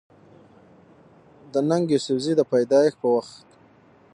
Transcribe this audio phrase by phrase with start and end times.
[1.53, 3.45] د ننګ يوسفزۍ د پېدايش پۀ وخت